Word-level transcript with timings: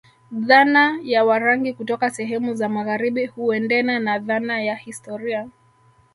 Dhana 0.31 0.99
ya 1.03 1.25
Warangi 1.25 1.73
kutoka 1.73 2.09
sehemu 2.09 2.53
za 2.55 2.69
magharibi 2.69 3.25
huendena 3.25 3.99
na 3.99 4.19
dhana 4.19 4.61
ya 4.63 4.75
historia 4.75 5.49